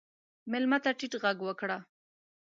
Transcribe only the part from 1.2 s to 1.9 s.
غږ وکړه.